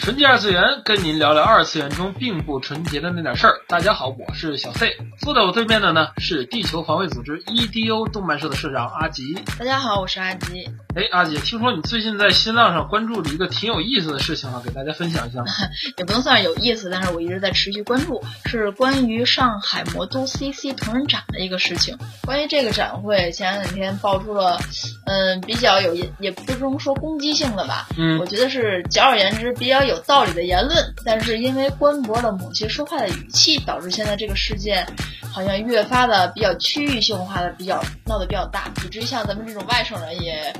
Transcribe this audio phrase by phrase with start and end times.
[0.00, 3.60] 纯洁二次元，跟您聊聊二次元中并不纯洁的那点事儿。
[3.68, 9.34] 大家好，我是小 C，坐在我对面的呢是地球防卫组织 EDO 动漫社的社长阿吉。
[9.58, 10.70] 大家好，我是阿吉。
[10.96, 15.44] 哎，阿吉，听说你最近在新浪上关注了一个挺有意思的事情啊，给大家分享一下。
[15.98, 21.98] 也不能算是有意思，但是我一直在持续关注，是关于上海魔都 CC 同人展的一个事情。
[22.22, 24.58] 关于这个展会，前两天爆出了，
[25.04, 34.86] 嗯，比较有也不能说攻击性的吧，嗯，我觉得是简而言之比较有道理的言论，但是因为官博的某些说话的语气，导致现在这个事件
[35.32, 40.54] 好像越发的比较区域性化的，比较闹得比较大，以至于像咱们这种外省人也。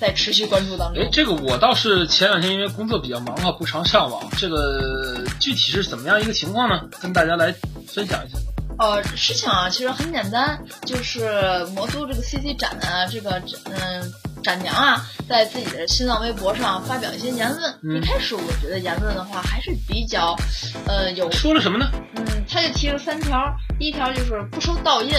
[0.00, 1.00] 在持续关注当中。
[1.00, 4.28] 哎，这个我倒是前两天因为工作比较忙啊，不常上网。
[4.36, 6.82] 这个具体是怎么样一个情况呢？
[7.00, 7.54] 跟大家来
[7.86, 8.36] 分享一下。
[8.76, 14.12] 呃，事情啊，其实很简单，就是魔都这个 CC 展啊，这个嗯
[14.44, 17.96] 展娘啊，在自己的新浪微博上发表一些言论。
[17.96, 20.36] 一开始我觉得言论的话还是比较，
[20.86, 21.90] 呃，有说了什么呢？
[22.16, 23.36] 嗯，他就提了三条，
[23.78, 25.12] 第一条就是不收盗印。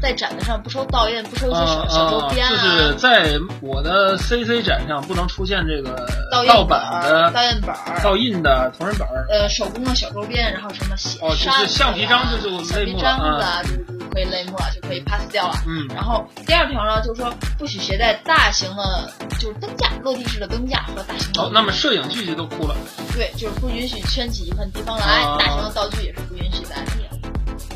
[0.00, 15.54] 在展子上不收倒印，不收一些小小周边啊，就是在我的 CC 展上不能出现这个盗版的、盗印本、盗印的同人本呃，手工的小周边，然后什么写哦，就是橡皮章就就橡皮章子啊，就就可以类目了，就可以 pass 掉了。
[15.66, 21.30] 嗯，然后第二条呢，就是说不许携带大型的，就是灯架、落地式的灯架和大型。
[21.38, 22.76] 哦，那么摄影具就都哭了。
[23.14, 26.74] 对，就是不允许圈起一片地方来，大型的道具也是不允许的。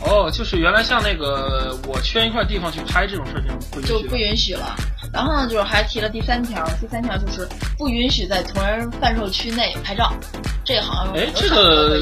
[0.06, 4.76] 哦，就是原来像那个我圈一块地方去拍这种事情不就不允许了。
[5.12, 7.48] 然后呢，就是还提了第三条，第三条就是
[7.78, 10.12] 不允许在同人贩售区内拍照。
[10.62, 11.98] 这好像哎，这个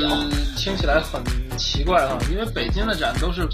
[0.57, 1.23] 听起来很
[1.57, 3.49] 奇怪啊，因为北京的展都是。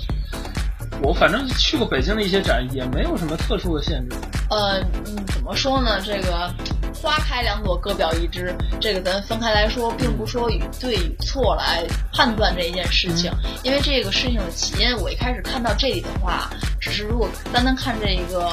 [1.00, 4.16] 我反正去过北京的一些展，也没有什么特殊的限制。
[4.50, 6.00] 呃，嗯，怎么说呢？
[6.04, 6.52] 这个
[6.94, 8.52] 花开两朵，各表一枝。
[8.80, 13.30] 这个咱分开来说，并不说与对与错来判断这一件事情。
[13.62, 16.50] 因为这个事情的起因，我一开始看到这里的话，
[16.80, 18.50] 只是如果单单看这一个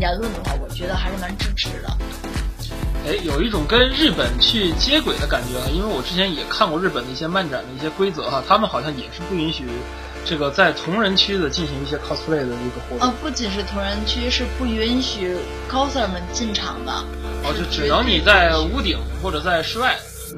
[0.00, 1.96] 言论的话，我觉得还是蛮支持的。
[3.06, 5.66] 哎，有一种跟日本去接轨的感觉啊！
[5.72, 9.64] 因为我之前也看过日本的一些漫展的一些规则哈，他们好像也是不允许。
[10.28, 15.34] 这个在同人区的进行一些 cosplay 的一个活动，呃，不仅是同人区，是不允许
[15.70, 16.92] coser 们进场的。
[17.42, 19.96] 哦，就只能你在屋顶或者在室外。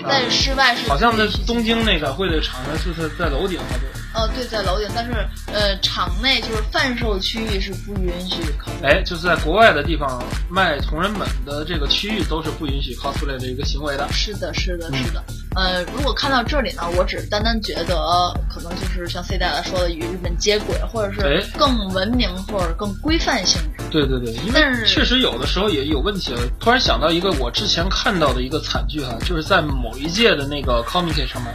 [0.09, 0.89] 在室外是。
[0.89, 4.00] 好像在东京那个会的场呢，就是在楼顶好多。
[4.13, 5.13] 呃，对，在楼顶，但是
[5.47, 8.43] 呃，场内就是贩售区域是不允许。
[8.83, 14.09] 哎，就是在国外的地方卖同人本的这个区域都是不允许 cosplay 的一个行为的。
[14.13, 15.23] 是的，是的，是的。
[15.55, 17.97] 呃，如果看到这里呢，我只单单觉得
[18.49, 23.85] 可能就是像 C 大大说的与日本接轨，或者是更文明或者更规范性质。
[23.91, 26.41] 对对对，因为确实有的时候也有问题了。
[26.59, 31.55] 突然想到一个我之前看到的一个惨剧哈，就是在某一届的那个 Comic 上面，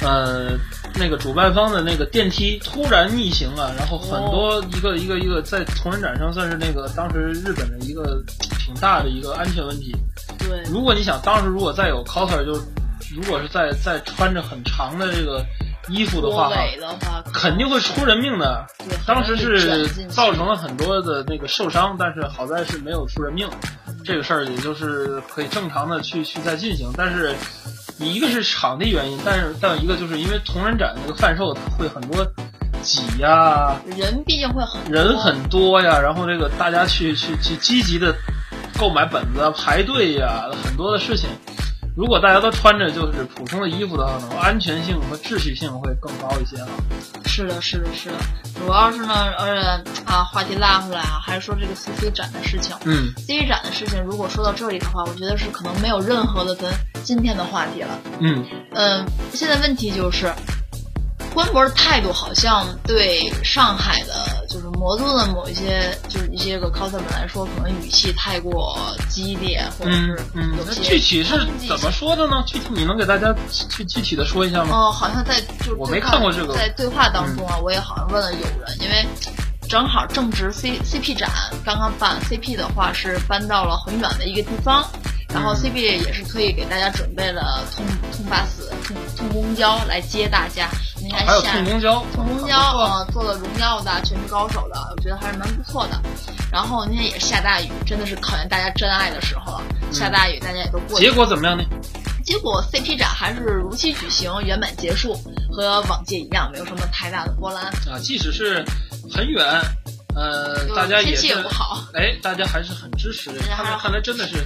[0.00, 0.52] 呃。
[0.98, 8.22] 那个主办方的那个电梯突然逆行啊，然后很多一个一个一个在同人展上算是那个当时日本的一个
[8.58, 9.94] 挺大的一个安全问题。
[10.38, 12.52] 对，如果你想当时如果再有 coser，就
[13.14, 15.44] 如果是在在穿着很长的这个
[15.88, 16.50] 衣服的话，
[17.32, 18.66] 肯定会出人命的。
[19.06, 23.48] 当时是造成了很多的那个受伤，但是好在是没有出人命。
[24.04, 27.34] 这个事儿也就是可以正常的去去再进行，但是。
[27.98, 32.26] 你一个是场地原因，但是再有一个就是因为同人展那个贩售会很多
[32.82, 38.14] 挤呀，人毕竟会很人很多呀，然后这个大家去去去积极的
[38.78, 41.28] 购买本子排队呀，很多的事情。
[41.96, 46.68] 如果大家都穿着就是普通的衣服的话，呢，安全性和秩序性会更高一些啊。
[47.24, 48.14] 是的，是的，是的。
[48.54, 52.76] 主要是呢，而且啊，话题拉回来啊，还是说这个 CC 展的事情。
[52.84, 56.70] 嗯，CC 展的事情，如果说到这里的话，我觉得是可能没有任何的咱
[57.06, 58.00] 今天的话题了。
[58.18, 58.44] 嗯
[58.74, 60.34] 嗯，现在问题就是。
[61.32, 68.74] 官博的态度好像对上海的，就是魔都的某一些，就是一些个 coser 们来说，可能语气太过
[69.10, 70.18] 激烈，或者是
[70.56, 72.42] 有些具体是怎么说的呢？
[72.46, 73.34] 具体你能给大家
[73.68, 74.74] 具具体的说一下吗？
[74.74, 79.06] 哦，好像在就是我没看过这个，在对话当中啊，我也好像问了有人，因为
[79.68, 81.30] 正好正值 C CP 展
[81.66, 84.88] 刚刚办，CP 的话是搬到了很远的一个地方。
[85.32, 90.68] 然后 CP 也是特意给大家准备了通通巴士、通通公交来接大家。
[91.02, 96.00] 你看，还有通公交，通公交啊，做了荣耀的、全职高手的，我觉得还是蛮不错的。
[96.50, 99.62] 然后那天也是下大雨，真的是考验大家真爱的时候了。
[99.92, 101.04] 下大雨，大家也都过去。
[101.04, 101.64] 结果怎么样呢？
[102.24, 105.14] 结果 CP 展还是如期举行，圆满结束，
[105.52, 107.98] 和往届一样，没有什么太大的波澜啊。
[108.00, 108.64] 即使是
[109.12, 109.44] 很远，
[110.16, 113.30] 呃，大家天气也不好，哎，大家还是很支持。
[113.54, 114.38] 他们看来真的是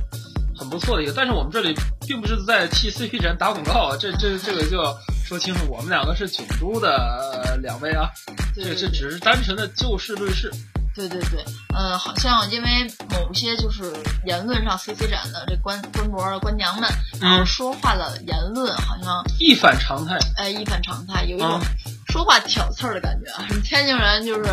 [0.60, 1.12] 很不错的一个。
[1.16, 1.74] 但是我们这里
[2.06, 8.10] 并不是在替 CP 展打广告啊，这这这个就要说清楚，我们两个是囧都的两位啊，
[8.54, 10.52] 这这只是单纯的就事论事。
[10.92, 11.42] 对对对，
[11.74, 12.68] 嗯，好像因为
[13.10, 13.94] 某些就是
[14.26, 16.90] 言论上，CC 展的这官官博官娘们，
[17.20, 21.60] 然后说话的言论好像一反常态，哎，一反常态，有一种
[22.08, 23.46] 说话挑刺儿的感觉啊。
[23.62, 24.50] 天津人就是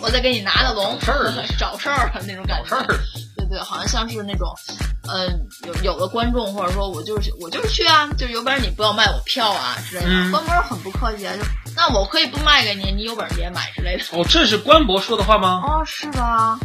[0.00, 2.80] 我再给你拿个龙，找事儿， 找事儿那种感觉。
[3.36, 4.48] 对对，好像像是那种，
[5.10, 10.30] 嗯，有有的观众或者说我就是我就是去啊，就有本事你不要卖我票啊之类的。
[10.30, 11.42] 官博很不客气啊，就。
[11.76, 14.04] 那我可以不卖给你，你有本事别买之类的。
[14.12, 15.62] 哦，这是官博说的话吗？
[15.66, 16.58] 哦，是吧？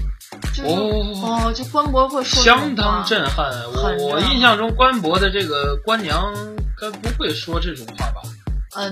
[0.66, 2.44] 哦哦，就官博会说。
[2.44, 3.46] 相当震撼。
[3.72, 6.34] 我我印象中官博的这个官娘
[6.80, 8.22] 该不会说这种话吧？
[8.76, 8.92] 嗯，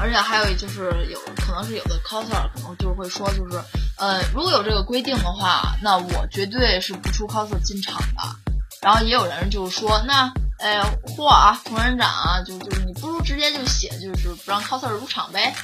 [0.00, 3.60] 而且还有就是有可能是有的 coser 可能就会说，就是
[3.98, 8.47] 呃，如果有这个规定的话，那我绝对是不出 coser 进场的。
[8.80, 10.32] 然后也有人就是说，那。
[10.60, 10.82] 哎，
[11.16, 11.56] 嚯啊！
[11.64, 15.54] 同仁长啊，就就是你不如直接就写，就是不让 coser 入场呗。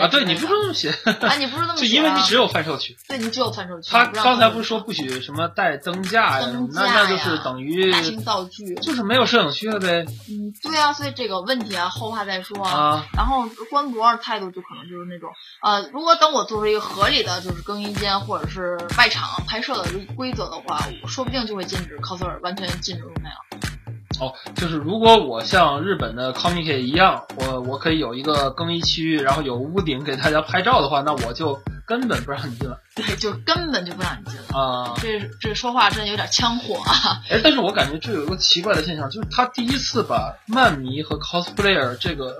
[0.00, 0.90] 啊，对，你不是这么写
[1.20, 1.36] 啊？
[1.38, 1.86] 你不 是那么写？
[1.88, 2.96] 就因为你只有贩售区。
[3.08, 3.90] 对，你只有贩售区。
[3.90, 6.48] 他刚才不是说不许什么带灯架呀？
[6.72, 10.04] 那那就是等于大型道具，就是没有摄影区了呗。
[10.28, 13.06] 嗯，对啊，所以这个问题啊，后话再说啊。
[13.16, 15.30] 然后官博态度就可能就是那种，
[15.62, 23.75] 呃，如果等我做出一个合理的就是更衣间或者是外场拍摄的规则的话，我说不定就会禁止 coser 完全禁止入那样。
[24.20, 32.80] 哦，就是如果我像日本的 Comic 一样，我我可以有一个更衣区，然后有屋顶给大家拍照的话，那我就根本不让你进了。
[32.94, 34.94] 对，就根本就不让你进了啊！
[35.00, 37.20] 这这说话真的有点枪火啊！
[37.28, 42.38] 哎，但是我感觉这有一个奇怪的现象，就是他第一次把漫迷和 cosplayer 这个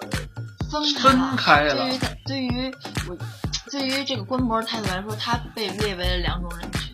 [0.71, 1.75] 分分开了。
[1.75, 2.75] 对于对于
[3.09, 3.17] 我，
[3.71, 6.86] 对于这个官博态度来说，他被列为了两种人群。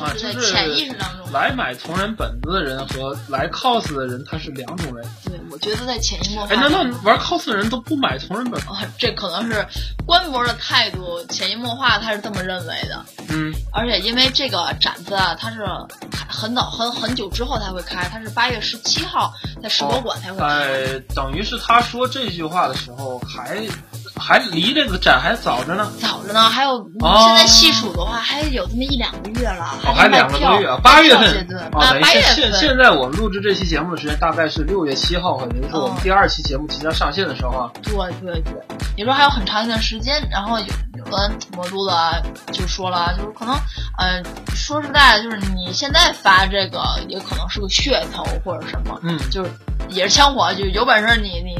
[0.00, 5.08] 啊，就是潜意识当中，来买同人本子的人和来 cos 的人，他是两种人。
[5.24, 6.52] 对，我觉得在潜移默化。
[6.52, 8.60] 哎，难道玩 cos 的人都不买同人本？
[8.62, 9.64] 啊，这可能是
[10.04, 13.04] 官博的态度，潜移默化他是这么认为的。
[13.28, 13.54] 嗯。
[13.72, 15.64] 而且因为这个展子啊，它是
[16.28, 19.32] 很早很很久之后才会开，它是八月十七号
[19.62, 20.46] 在世博馆才会开。
[20.46, 23.62] 哎，等于是他说这句话的时候还。
[24.26, 26.40] 还离这个展还早着呢，早着呢。
[26.48, 29.78] 还有现在细数的话，还有这么一两个月了。
[29.84, 32.34] 哦，还两个多月啊，八月份啊，八月份。
[32.34, 37.70] 现现在我们录制这期节目的时间大概是六月七号，也就是我们第二期节目即将上线的时候啊。
[37.82, 37.92] 对
[38.22, 38.54] 对对，
[38.96, 40.26] 也说还有很长一段时间。
[40.30, 40.66] 然后有
[40.96, 43.54] 有的魔都的就说了，就是可能，
[43.98, 44.24] 嗯，
[44.54, 49.50] 说实在的，就是你现在发这个也可能是个噱头或者什么，嗯，就是
[49.90, 51.54] 也是枪火，就有本事你你。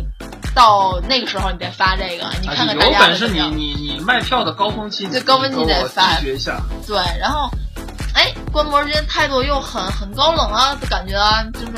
[0.54, 6.18] 到那个时候你再发这个，你看看大家有本事你你你卖票的高峰期，对高峰期得发。
[6.20, 6.60] 学一下。
[6.86, 7.50] 对，然后，
[8.14, 11.76] 哎，官博之间态度又很很高冷啊，感觉啊就是，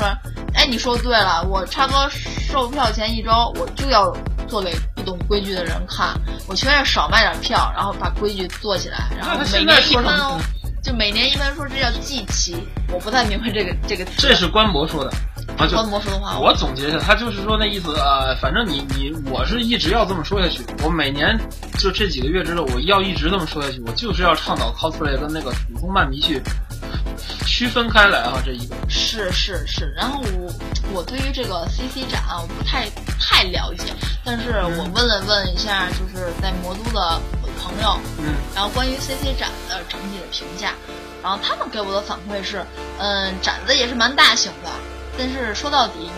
[0.53, 2.09] 哎，你说对了，我差不多
[2.47, 4.15] 售票前一周我就要
[4.47, 6.13] 做给不懂规矩的人看，
[6.47, 10.39] 我情愿少卖点票，然后把规矩做起来，然后每年一分哦，
[10.83, 12.55] 就每年一般说这叫祭旗，
[12.91, 14.05] 我不太明白这个这个。
[14.17, 15.11] 这是官博说的。
[15.55, 15.77] 啊，就
[16.39, 21.37] 我总结一下，他就是说那意思啊，反正你你我是一直要这么说下去，我每年
[21.79, 26.41] 就这几个月之内，我要一直这么说下去，我就是要倡导 cosplay 跟那个普通漫迷去
[27.45, 28.75] 区分开来啊，这一个。
[28.89, 30.53] 是是是，然后我
[30.93, 32.87] 我对于这个 CC 展啊我不太
[33.19, 37.19] 太了解，但是我问了问一下，就是在魔都的
[37.59, 40.73] 朋友，嗯，然后关于 CC 展的整体的评价，
[41.23, 42.63] 然后他们给我的反馈是，
[42.99, 44.69] 嗯，展子也是蛮大型的。
[45.17, 46.11] 但是说到底，也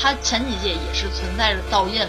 [0.00, 2.00] 它前几届也是存在着盗印，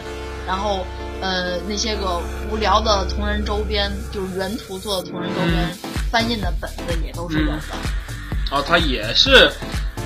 [0.48, 0.86] 然后
[1.22, 5.70] 呃那些个无聊的同人周边，就是原图做的同人周边，
[6.10, 7.60] 翻印的本子也都是有的。
[8.52, 9.52] 哦，它也是，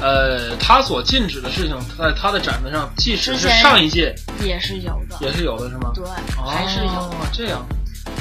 [0.01, 4.13] 呃，他所禁止的事情，在他的展子上，即使是上一届
[4.43, 5.91] 也是有的，也是有的，是吗？
[5.93, 6.05] 对，
[6.43, 7.65] 还是有这样。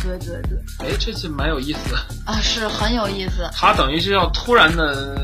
[0.04, 1.96] 对对对，哎，这次蛮有意思的
[2.26, 3.48] 啊，是很有意思。
[3.52, 5.16] 他等于是要突然的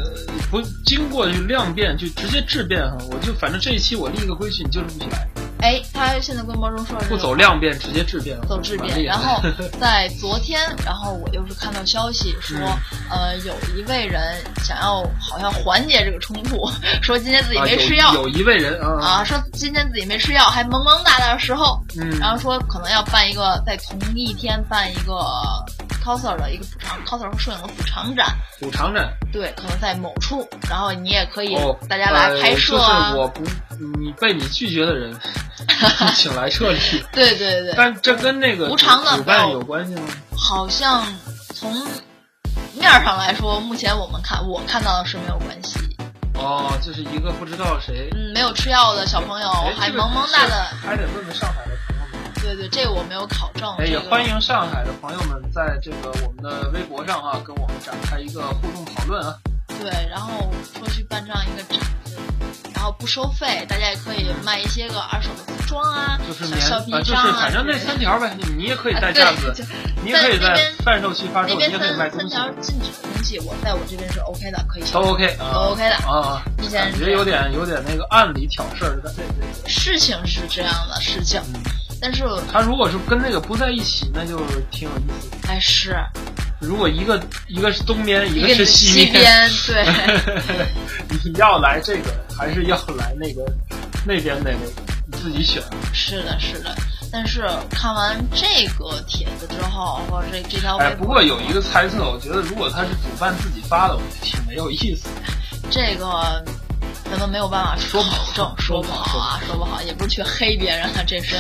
[0.51, 2.97] 不经过去量变，就直接质变哈。
[3.11, 5.40] 我就反正这一期我立一个规矩，你就是不许来。
[5.63, 9.05] 哎，他现在规模中说不走量变，直接质变，走质变。
[9.05, 9.41] 然后
[9.79, 12.59] 在昨天，然后我又是看到消息说，
[13.11, 16.71] 呃，有一位人想要好像缓解这个冲突，
[17.03, 25.23] 说今天自己没吃药，有一位人啊，说今天自己没吃药，还萌萌哒的时候，嗯，然后说可能要办一个在同一天办一个
[26.03, 31.55] coser 的一个补偿 coser 和摄影的补偿展，补偿展，对，可能在某处，然后你也可以
[31.89, 33.43] 大家来拍摄啊，我不，
[33.99, 35.15] 你被你拒绝的人。
[36.15, 36.79] 请来撤离。
[37.13, 40.03] 对对对，但这跟那个无偿的办有关系吗？
[40.37, 41.05] 好像
[41.55, 41.73] 从
[42.75, 45.79] 面上来说，目前我们看我看到的是没有关系。
[46.35, 49.49] 哦，就是一个不知道谁，嗯，没有吃药的小朋友，
[49.79, 52.33] 还萌萌哒的，还得问问上海的朋友们。
[52.43, 53.69] 对对，这个我没有考证。
[53.87, 59.37] 也欢迎上海的朋友们在这个我们的微博上啊，跟我们展开一个互动讨论啊。
[59.69, 61.79] 对，然后说去办这样一个展。
[62.81, 69.55] 然后不收费，大家也可以卖一些个二手的服装啊，就是小皮章啊，反正那三条呗，你也可以带架子，
[70.03, 72.31] 你也可以在贩售区发售，你也可以卖东西。
[72.35, 76.43] 三条禁止的东西，我在我这边是 OK 的，可以都 OK，都 OK 的啊。
[76.73, 79.13] 感觉有点有点那个暗里挑事儿的。
[79.13, 79.69] 对对。
[79.71, 81.39] 事情是这样的事情，
[82.01, 84.39] 但是他如果是跟那个不在一起，那就
[84.71, 85.29] 挺有意思。
[85.47, 86.03] 哎，是。
[86.61, 89.85] 如果一个一个是东边，一个是西边，对，
[91.25, 93.43] 你要来这个还是要来那个
[94.07, 94.59] 那边那个，
[95.07, 95.63] 你自己选。
[95.93, 96.75] 是的，是的。
[97.11, 105.09] 但是看完这个帖子之后，或者这这条微博，不过有一个猜测，我觉得如果他是主办自己发的，挺没有意思。
[105.71, 106.45] 这个
[107.11, 111.37] 咱们没有办法说保证，说不好啊，说不好，也不是去黑别人啊，这是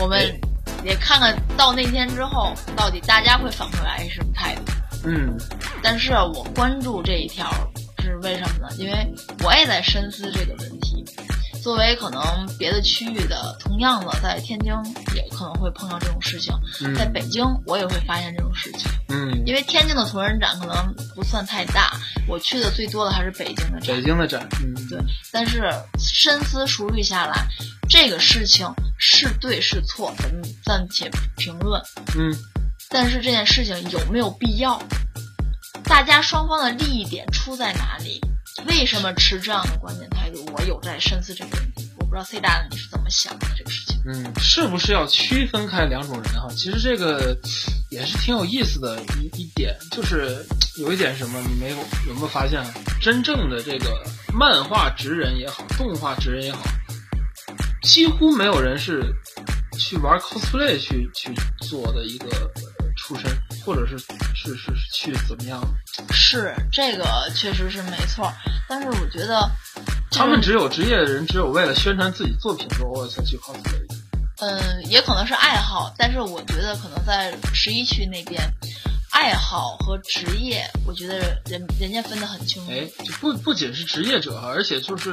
[0.00, 0.38] 我们。
[0.86, 4.62] 也看看到那天之后，到底大家会反馈来什么态度。
[5.04, 5.36] 嗯，
[5.82, 7.50] 但是我关注这一条
[7.98, 8.68] 是为什么呢？
[8.78, 9.12] 因为
[9.42, 11.04] 我也在深思这个问题。
[11.60, 12.22] 作为可能
[12.60, 14.72] 别的区域的，同样的在天津
[15.16, 16.54] 也可能会碰到这种事情，
[16.94, 18.88] 在北京我也会发现这种事情。
[19.08, 21.90] 嗯，因为天津的同人展可能不算太大，
[22.28, 23.96] 我去的最多的还是北京的展。
[23.96, 25.00] 北京的展，嗯，对。
[25.32, 27.44] 但是深思熟虑下来，
[27.88, 28.64] 这个事情
[28.98, 31.82] 是对是错，咱们暂且评论。
[32.16, 32.34] 嗯，
[32.88, 34.82] 但是这件事情有没有必要？
[35.84, 38.20] 大家双方的利益点出在哪里？
[38.66, 40.44] 为什么持这样的观点态度？
[40.52, 41.88] 我有在深思这个问题。
[41.98, 44.00] 我不知道 C 大的你是怎么想的这个事情？
[44.06, 46.48] 嗯，是不是要区分开两种人哈？
[46.50, 47.36] 其实这个
[47.90, 50.44] 也是挺有意思的一一点，就是
[50.78, 51.76] 有一点什么，你没有
[52.08, 52.64] 有没有发现？
[53.00, 56.62] 真正的这个漫画职人也好，动画职人也好，
[57.86, 59.14] 几乎没有人是
[59.78, 61.32] 去玩 cosplay 去去
[61.68, 62.28] 做的一个。
[62.98, 63.30] 出身，
[63.64, 63.96] 或者是
[64.34, 65.62] 是是去怎么样？
[66.10, 68.32] 是这个确实是没错，
[68.68, 69.48] 但是我觉得
[70.10, 73.86] 他们只有职业的人，只有为了宣传自己作品的时候才去 cosplay。
[74.38, 78.42] 嗯，也可能是爱好，但是我觉得可能在十一区那边，
[79.12, 82.72] 爱好和职业，我觉得人人家分得很清楚。
[82.72, 82.88] 哎，
[83.20, 85.12] 不不仅是职业者，而且就是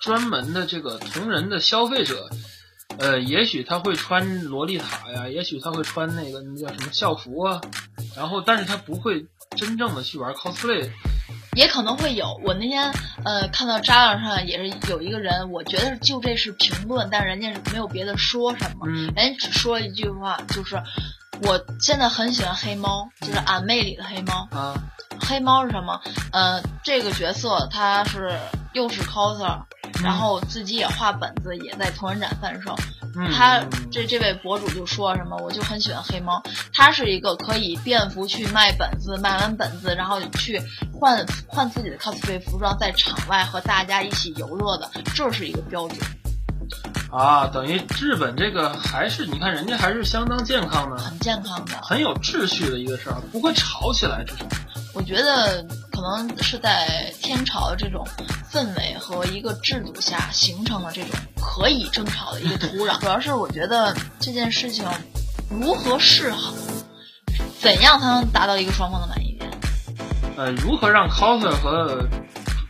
[0.00, 2.28] 专门的这个同人的消费者。
[2.98, 7.60] 呃，也许他会穿洛丽塔呀，也许他会穿那个那叫什么校服啊，
[8.16, 9.24] 然后，但是他不会
[9.56, 10.90] 真正的去玩 cosplay，
[11.54, 12.38] 也可能会有。
[12.44, 12.92] 我那天
[13.24, 20.82] 呃看到扎浪上也是有一个人，我觉得就这是评论，但人家没有别的说什么，人家只说了一句话，就是
[21.44, 24.74] 我现在很喜欢黑猫，就是俺妹里的黑猫啊。
[25.20, 26.00] 黑猫是什么？
[26.32, 28.36] 呃，这个角色他是
[28.74, 29.62] 又是 coser。
[30.02, 32.74] 然后自己也画本子，也在同人展贩售。
[33.36, 36.42] 他这这位博主就说什么，我就很喜欢黑猫。
[36.72, 45.98] 他是一个可以便服去卖本子，卖完本子然后去换换自己的 cosplay 服装，在场外和大家一起游乐的，这是一个标准。
[47.10, 54.46] 啊，等于日本这个还是你看人家还是相当健康的，很健康的，很有秩序的一个事儿，不会吵起来，至少。
[55.00, 58.06] 我觉得可能是在天朝的这种
[58.52, 62.96] 氛围和一个制度下形成了这种可以争吵的一个土壤。
[63.00, 64.84] 主要是我觉得这件事情
[65.48, 66.52] 如何是好，
[67.58, 69.50] 怎样才能达到一个双方的满意点？
[70.36, 72.06] 呃，如何让 coser 和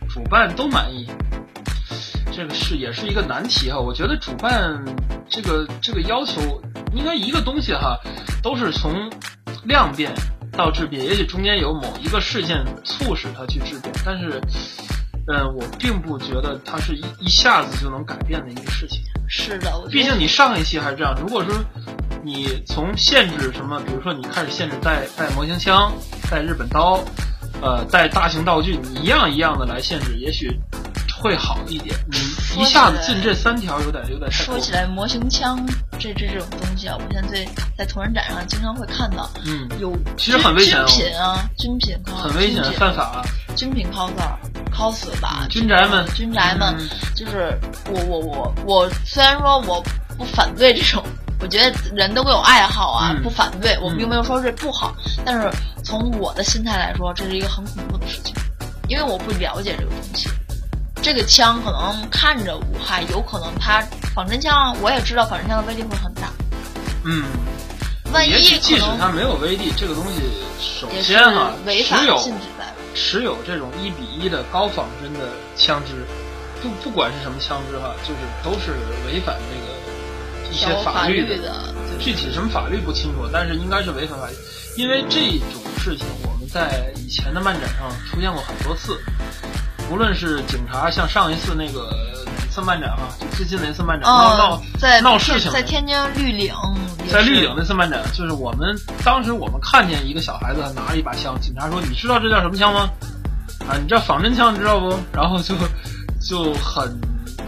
[0.09, 1.05] 主办都满意？
[2.31, 3.77] 这个是也是一个难题哈。
[3.77, 4.81] 我觉得主办
[5.29, 6.61] 这个这个要求
[6.95, 7.99] 应该一个东西哈，
[8.41, 9.11] 都是从
[9.65, 10.13] 量变。
[10.51, 14.41] 到质变，也许中间有某一个事件促使他去质变，但是，
[15.27, 19.01] 嗯，我并不觉得它是一一下子就能改变的一个事情。
[19.27, 21.15] 是的，毕竟你上一期还是这样。
[21.19, 21.55] 如果说
[22.23, 25.93] 你从限制什么，比如说你开始限制带带模型枪、
[26.29, 27.01] 带日本刀，
[27.61, 30.59] 呃，带大型道具，你一样一样的来限制，也许
[31.21, 31.95] 会好一点。
[32.09, 32.17] 你
[32.59, 34.31] 一下子进这三条有点有点。
[34.31, 35.65] 说起来，模型枪
[35.99, 39.29] 这这这种东西啊，我现在在在同人展上经常会看到。
[39.45, 40.85] 嗯，有其实很危险哦。
[40.85, 43.23] 军品啊，军品很危险，犯法。
[43.55, 45.45] 军品 cos，cos 吧。
[45.49, 46.75] 军宅们，军宅们，
[47.15, 47.57] 就是
[47.89, 49.83] 我我我我虽然说我
[50.17, 51.03] 不反对这种。
[51.43, 54.95] 我觉得人都会有爱好啊，不反对，我并没有说这不好。
[55.25, 55.49] 但是
[55.83, 58.35] 从我的心态来说，这是一个很恐怖的事情，
[58.87, 60.29] 因为我不了解这个东西。
[61.01, 63.81] 这个枪可能看着无害，有可能它
[64.13, 66.29] 仿真枪，我也知道仿真枪的威力会很大。
[67.03, 67.25] 嗯，
[68.13, 70.21] 万一即使它没有威力，这个东西
[70.59, 72.19] 首先哈，持有
[72.93, 76.05] 持有这种一比一的高仿真的枪支，
[76.61, 78.71] 不不管是什么枪支哈，就是都是
[79.07, 79.81] 违反这个。
[80.51, 84.35] 一些法律的，具体什么法律不清楚，但是应该是违反法律，
[84.75, 88.99] 因为这种事情我们在以前的漫展上出现过很多次，
[89.91, 91.89] 无论是警察，像上一次那个
[92.25, 94.61] 哪次漫展啊，最近的一次漫展闹闹
[95.01, 96.53] 闹事情，在天津绿岭，
[97.11, 102.89] 在绿岭那次漫展，就是我们当时我们看见一个小孩子拿了一把枪，警察说你知道这叫什么枪吗？
[103.67, 104.97] 啊，你知道仿真枪你知道不？
[105.13, 105.53] 然后就
[106.21, 106.89] 就很。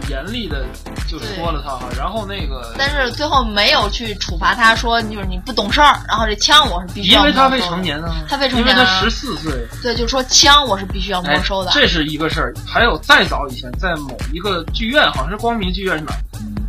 [0.08, 0.64] 严厉的
[1.08, 12.54] 就说了他哈，然后那个，但是最后没有去处罚他，说就是你不懂事儿，然后这枪我是必须因为他未成年啊，他未成年，因为他十四岁，对，就是说枪我是必须要没收的，这是一个事儿。
[12.66, 16.12] 还有再早以前，在某一个剧院，好像是光明剧院是哪，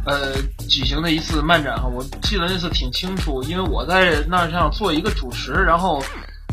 [0.06, 0.34] 呃，
[0.70, 6.04] 举行的一次漫展哈，我记得那次挺清楚，因为我在那上做一个主持，然后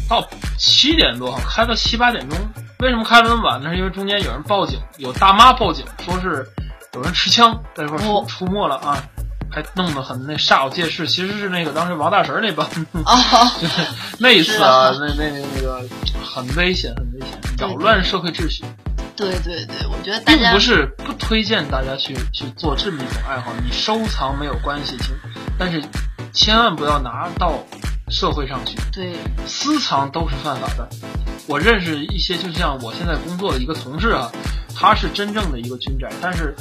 [0.08, 0.26] 到
[0.58, 2.38] 七点多，开到七八点钟，
[2.80, 3.60] 为什么开的那么晚？
[3.62, 6.46] 呢是因为中间有人报警，有大妈报警说是。
[6.94, 9.02] 有人持枪在一块出出没了啊，
[9.50, 11.06] 还弄得很那煞有介事。
[11.06, 12.68] 其实是那个当时王大神那帮，
[13.58, 13.82] 就是
[14.18, 15.82] 那一次啊，那那那个
[16.22, 18.62] 很危险，很危险，扰乱社会秩序。
[19.16, 25.14] 对对对，我觉得并不是不推荐大家去去做这么一种爱好，你收藏没有关系，请，
[25.58, 25.82] 但是
[26.34, 27.54] 千万不要拿到
[28.10, 28.76] 社会上去。
[28.92, 30.86] 对，私藏都是犯法的。
[31.46, 34.30] 我认识一些，就像我现在工作的一个同事啊。
[34.82, 36.52] 他是真正的一个军宅，但是，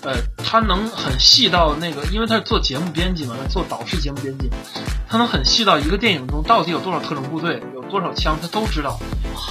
[0.00, 4.48] 呃，他能很细到那个，因为他是做节目编辑嘛，做导视节目编辑，
[5.06, 8.98] 他能很细到一个电影中到底有多少特种部队，有多少枪，他都知道。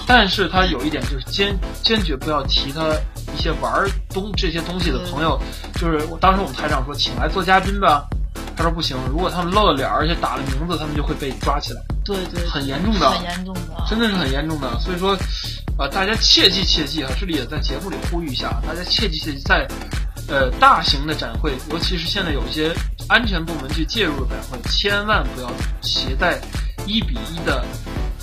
[0.08, 2.91] 但是他有一点就是坚坚决不要提他
[3.36, 5.39] 一些玩东这些东西的朋友，
[5.75, 8.03] 就是我当时我们台长说请来做嘉宾吧，
[8.56, 11.82] 他说不行，如果他们露了脸而且打了名字，他们就会被抓起来。
[12.03, 14.80] 对对，很严重的，很严重的，真的是很严重的。
[14.80, 15.15] 所以说。
[15.77, 17.11] 啊，大家切记切记啊！
[17.19, 19.67] 这里也在节目里呼吁一下，大家切记切记，在
[20.27, 22.73] 呃大型的展会，尤其是现在有一些
[23.07, 26.39] 安全部门去介入的展会，千万不要携带
[26.87, 27.63] 一比一的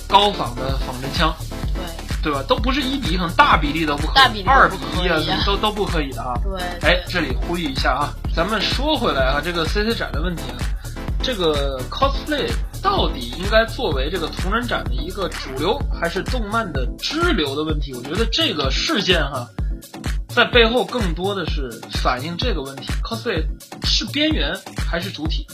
[0.07, 1.33] 高仿的仿真枪，
[1.73, 1.83] 对
[2.23, 2.43] 对吧？
[2.45, 6.33] 都不是一比一，可能大比例都不可以，二比一啊，都都不可以的啊。
[6.43, 10.59] 对，哎，这里呼吁一下啊，咱们说回来啊，这个 CC 展的问题啊，
[11.25, 12.47] 这个 cosplay。
[12.83, 17.95] 到底应该作为这个同人展的一个主流，还是动漫的支流的问题？
[17.95, 19.49] 我觉得这个事件哈，
[20.29, 21.67] 在背后更多的是
[22.03, 23.43] 反映这个问题：cosplay
[23.85, 24.53] 是边缘
[24.87, 25.47] 还是主体？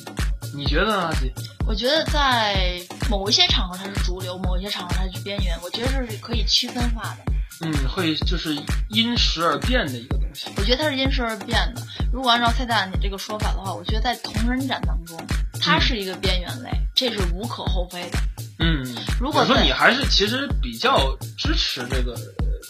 [0.53, 1.31] 你觉得呢，阿吉？
[1.65, 5.57] 我觉得在某一些场合它是主流，某一些场合它是边缘。
[5.63, 7.31] 我觉得这是可以区分化的。
[7.61, 8.53] 嗯，会就是
[8.89, 10.49] 因时而变的一个东西。
[10.57, 11.81] 我觉得它是因时而变的。
[12.11, 15.17] 如果按照蔡大你这个说法的话，我觉得在同人展当中，
[15.61, 18.17] 它是一个边缘类，这是无可厚非的。
[18.59, 18.83] 嗯，
[19.19, 22.15] 如果说你还是其实比较支持这个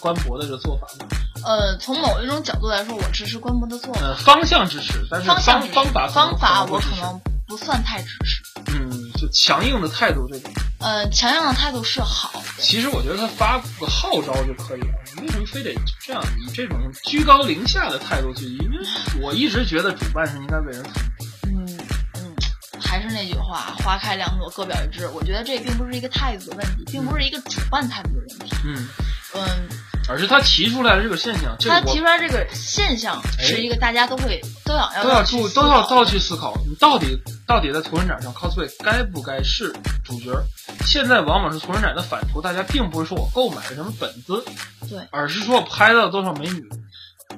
[0.00, 1.06] 官博的这个做法呢？
[1.44, 4.00] 呃，从某一种角度来说，我支持官博的做法。
[4.00, 8.42] 呃方向支持，但是方方法方法我可能不算太支持。
[8.74, 10.50] 嗯，就强硬的态度这种。
[10.78, 12.42] 呃，强硬的态度是好。
[12.58, 18.44] 其实我觉得他发个号召就可以了，为什么非得这样以这种居高临下的态度去？
[18.46, 18.78] 因为
[19.20, 21.26] 我一直觉得主办是应该为人服务。
[23.12, 25.06] 那句话，花开两朵，各表一枝。
[25.08, 28.56] 我觉得这并不是一个态度的问题，并不是一个主办态度的问题。
[28.64, 28.88] 嗯
[29.34, 29.42] 嗯。
[30.08, 39.72] 而是他提出来的这个现象，他提出来这个现象是一个大家都会都要都要注都要都要去思考，你到底到底在同人展上 cosplay 该不该是
[40.04, 40.32] 主角？
[40.84, 44.44] 现在往往是同人展的反图，大家并不是说我购买了什么本子，
[44.90, 46.68] 对，而是说我拍到了多少美女。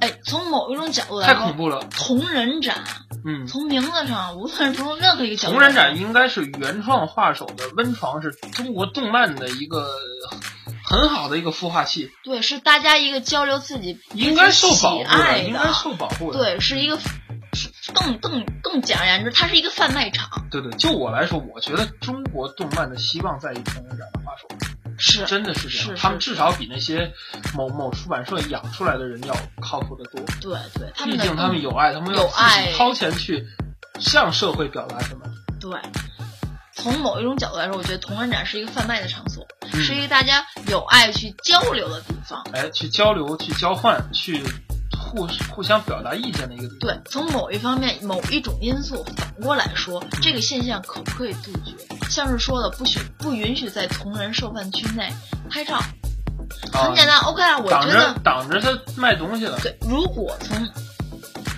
[0.00, 1.86] 哎，从某一种角度来说，太恐怖了。
[1.90, 2.82] 同人展，
[3.24, 9.88] 嗯，从名字上，无论是从任何一个角度，同人展应该是原创画手的温床，是中国动漫的一个。
[10.86, 16.98] 很好的一个孵化器，对，是大家一个交流自己应该受保护的，应该受保护的，对，是一个
[17.94, 20.46] 更更更简而言之，它是一个贩卖场。
[20.50, 24.46] 对对，就我来说，我觉得中国动漫的希望在于同人展的画手，
[25.04, 27.12] 是真的是这样，他们至少比那些
[27.54, 30.20] 某某出版社养出来的人要靠谱的多。
[30.40, 33.46] 对对，毕竟他们有爱，他们要自己掏钱去
[34.00, 35.26] 向社会表达什么。
[35.60, 35.70] 对，
[36.72, 42.42] 从某一种角度来说，我觉得同人展是一个贩卖的场所，是一个大家有爱去交流的地方。
[42.52, 44.42] 哎，去交流，去交换，去。
[44.96, 51.73] 互互相表达意见的一个对，从某一方面、某一种因素反过来说，这个现象可不可以杜绝？
[52.08, 55.12] 像是说的，不许不允许在同人售贩区内
[55.50, 55.80] 拍照，
[56.72, 57.18] 很简单。
[57.20, 59.58] OK 啊，我觉得挡着他卖东西了。
[59.60, 60.68] 对，如果从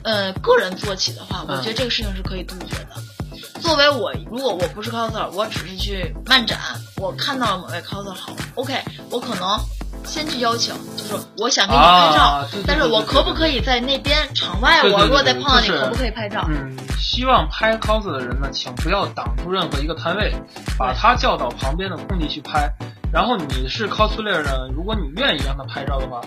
[0.05, 3.61] 呃个人做起的话，我觉得这个事情是可以杜绝的。
[3.61, 6.59] 作为我，如果我不是 coser，我只是去漫展，
[6.97, 9.59] 我看到了某位 coser 好，OK，我可能。
[10.05, 10.73] 先去邀请，
[11.07, 14.83] 就是我想给你拍照，但是我可不可以在那边场外？
[14.83, 16.45] 我如果再碰到你，可不可以拍照？
[16.49, 20.35] 嗯，希望拍 cos 的人呢，请不要挡住任何一个摊位，
[20.79, 22.71] 把他叫到旁边的空地去拍。
[23.13, 26.21] 然后你是 cosplayer 呢，如果你愿意让他拍照的话，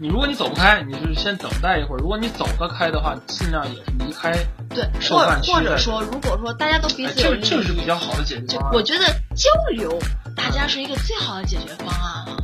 [0.00, 4.32] 你如果你走不开，你是先等待一会儿；如果你走得开的话，尽量也是离开。
[4.68, 8.74] 对，或或者说，如果说大家都彼此有利益，这是比较好的解决方案。
[8.74, 9.96] 我觉得交流，
[10.36, 12.43] 大家是一个最好的解决方案了。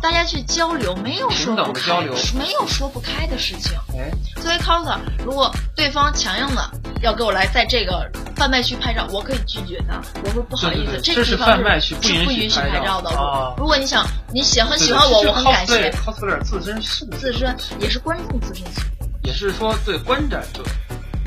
[0.00, 2.00] 大家去交流，没有说不开，
[2.38, 3.72] 没有说不开的事情。
[3.98, 4.10] 哎，
[4.40, 6.70] 作为 coser，如果对方强硬的
[7.02, 10.00] 要给我来在这个贩卖区拍照，我可以拒绝他。
[10.24, 13.10] 我说不好意思，这是贩卖区，不允许拍照的。
[13.58, 15.90] 如果你想，你喜很喜欢我，我很感谢。
[15.90, 18.86] coser 自身素质，自身也是观众自身素质，
[19.24, 20.62] 也是说对观展者、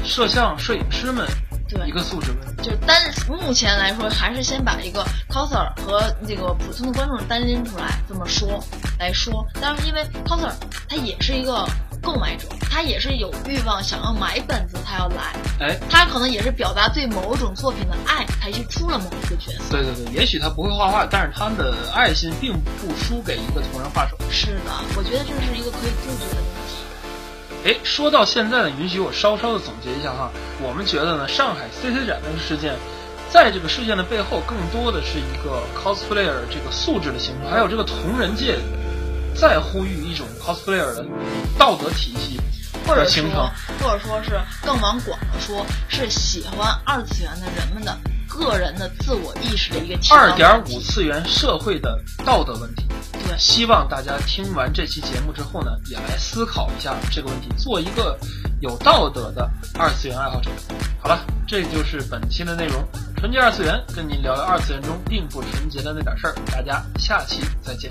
[0.04, 1.28] 摄像摄影师们。
[1.70, 8.60] 对一个素质问题，就单目前来说，还是先把一个 coser 和这个普通的观众单拎出来这么说
[8.98, 9.46] 来说。
[9.62, 10.52] 但是因为 coser
[10.88, 11.68] 他也是一个
[12.02, 15.36] 购买者，他也是有欲望想要买本子，他要来。
[15.60, 19.70] 哎，他可能也是表达对某种作品的爱，才去出了某一个角色。
[19.70, 24.18] 对对对，也许他不会画画，但是他的爱心并不输给一个同人画手。
[24.32, 26.59] 是的，我觉得这是一个可以杜绝的。
[27.65, 30.32] 哎，说到现在呢，允许我稍稍的总结一下哈。
[30.62, 32.74] 我们觉得呢，上海 CC 展那个事件，
[33.30, 38.58] 在这个事件的背后，更多的是一个 cosplayer 这个素质的形成，还有这个同人界
[39.36, 41.06] 在呼吁一种 cosplayer 的
[41.58, 42.39] 道德体系
[42.88, 43.50] 或者形成，
[43.82, 52.86] 或者说是更往广了说，是喜欢二次元的人们的个人的自我意识的一个二点五次元社会的道德问题。
[53.39, 58.19] 希望大家听完这期节目之后呢，也来思考一下这个问题，做一个
[58.60, 60.52] 有道德的二次元爱好者。
[61.02, 66.36] 好了，这就是本期的内容，纯洁二次元，跟您聊聊二次元中并不纯洁的那点事儿。
[66.52, 67.89] 大家下期再见。